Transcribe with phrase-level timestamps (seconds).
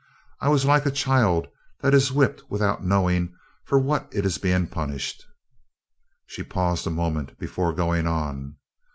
[0.39, 1.45] I was like a child
[1.81, 5.27] that is whipped without knowing for what it is being punished."
[6.25, 8.55] She paused a moment before going on.